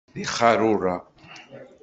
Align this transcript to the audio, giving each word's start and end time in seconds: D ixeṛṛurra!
D 0.15 0.17
ixeṛṛurra! 0.23 0.95